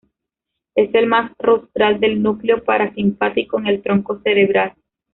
[0.73, 4.73] Es el más rostral del núcleo parasimpático en el tronco cerebral.